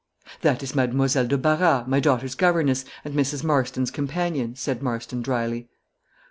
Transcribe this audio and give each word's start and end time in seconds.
"That 0.41 0.63
is 0.63 0.73
Mademoiselle 0.73 1.27
de 1.27 1.37
Barras, 1.37 1.85
my 1.87 1.99
daughter's 1.99 2.33
governess, 2.33 2.85
and 3.05 3.13
Mrs. 3.13 3.43
Marston's 3.43 3.91
companion," 3.91 4.55
said 4.55 4.81
Marston, 4.81 5.21
drily. 5.21 5.69